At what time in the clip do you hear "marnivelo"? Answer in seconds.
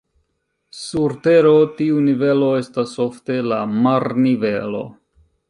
3.85-4.83